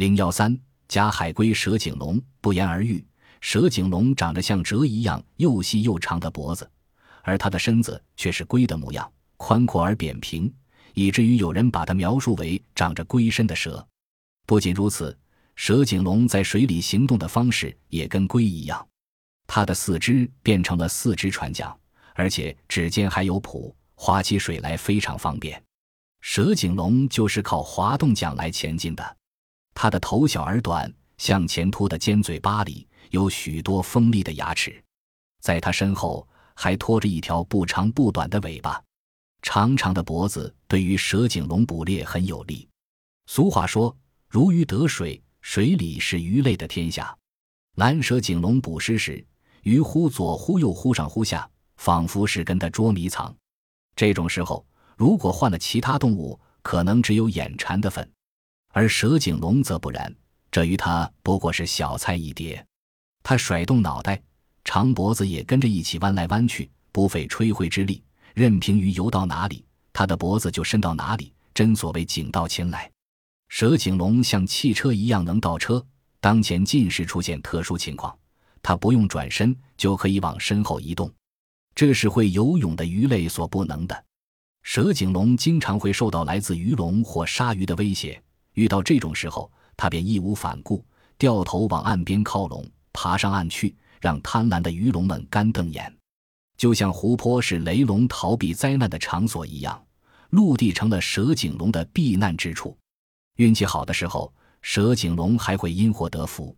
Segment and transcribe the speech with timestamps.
[0.00, 0.58] 零幺三，
[0.88, 3.06] 甲海龟蛇颈龙不言而喻。
[3.42, 6.66] 蛇颈龙长着像蛇一样又细又长的脖子，
[7.20, 10.50] 而它的身子却是龟的模样，宽阔而扁平，
[10.94, 13.86] 以至于有人把它描述为长着龟身的蛇。
[14.46, 15.14] 不仅如此，
[15.54, 18.88] 蛇颈龙在水里行动的方式也跟龟一样，
[19.46, 21.70] 它的四肢变成了四只船桨，
[22.14, 25.62] 而且指尖还有蹼，划起水来非常方便。
[26.22, 29.16] 蛇颈龙就是靠滑动桨来前进的。
[29.82, 32.86] 它的头小而短，向前凸的尖嘴巴里。
[33.12, 34.78] 有许多锋利的牙齿，
[35.40, 38.78] 在它身后还拖着一条不长不短的尾巴，
[39.40, 42.68] 长长的脖子对于蛇颈龙捕猎很有利。
[43.24, 43.96] 俗话说
[44.28, 47.16] ：“如鱼得水，水里是鱼类的天下。”
[47.76, 49.26] 蓝蛇颈龙捕食时，
[49.62, 53.34] 鱼忽左忽右，忽上忽下，仿佛是跟它捉迷藏。
[53.96, 54.62] 这种时候，
[54.94, 58.06] 如果换了其他动物，可能只有眼馋的份，
[58.72, 60.14] 而蛇颈龙则不然，
[60.50, 62.64] 这与它不过是小菜一碟。
[63.22, 64.20] 它甩动脑袋，
[64.64, 68.02] 长脖子也跟着一起弯来弯去，不费吹灰之力，
[68.34, 71.32] 任凭鱼游到哪里，它的脖子就伸到哪里。
[71.52, 72.90] 真所谓井到前来。
[73.48, 75.84] 蛇颈龙像汽车一样能倒车，
[76.20, 78.16] 当前近时出现特殊情况，
[78.62, 81.12] 它不用转身就可以往身后移动，
[81.74, 84.04] 这是会游泳的鱼类所不能的。
[84.62, 88.22] 蛇颈龙经常会受到来自鱼龙或鲨鱼的威胁，
[88.54, 90.84] 遇到这种时候，它便义无反顾，
[91.18, 92.64] 掉头往岸边靠拢。
[92.92, 95.96] 爬上岸去，让贪婪的鱼龙们干瞪眼，
[96.56, 99.80] 就像湖泊是雷龙逃避灾难的场所一样，
[100.30, 102.76] 陆地成了蛇颈龙的避难之处。
[103.36, 106.54] 运气好的时候，蛇颈龙还会因祸得福。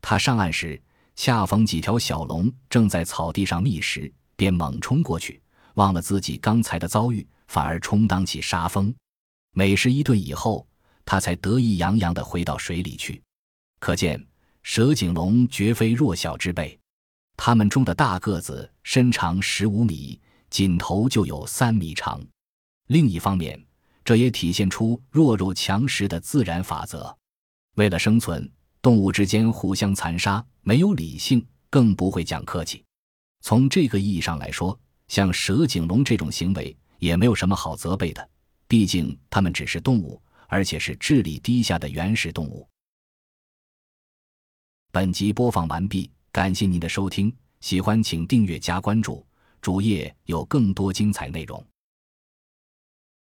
[0.00, 0.80] 它上岸时，
[1.16, 5.42] 恰逢几条小龙正在草地上觅食，便猛冲过去，
[5.74, 8.94] 忘了自己刚才的遭遇，反而充当起杀风。
[9.52, 10.66] 美食一顿以后，
[11.04, 13.22] 他才得意洋洋地回到水里去。
[13.78, 14.24] 可见。
[14.66, 16.80] 蛇颈龙绝非弱小之辈，
[17.36, 22.18] 它们中的大个子身长十五米，颈头就有三米长。
[22.86, 23.62] 另一方面，
[24.02, 27.14] 这也体现出弱肉强食的自然法则。
[27.74, 32.82] 为了生存，动物之间互相残杀，没有理性，更不会讲客气。
[33.42, 38.30] 从这个意义上来说，像蛇颈龙这种行为也没有什么好责备的，
[38.66, 40.18] 毕竟它们只是动物，
[40.54, 42.64] 而且是智力低下的原始动物。
[44.92, 49.26] 本集播放完毕，感谢您的收听，喜欢请订阅加关注，
[49.60, 51.60] 主页有更多精彩内容。